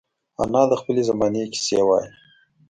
انا 0.41 0.61
د 0.69 0.73
خپلې 0.81 1.01
زمانې 1.09 1.43
کیسې 1.53 1.79
وايي 1.87 2.09